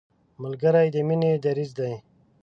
ملګری 0.41 0.87
د 0.93 0.95
مینې 1.07 1.31
دریځ 1.43 1.71
دی 1.77 1.93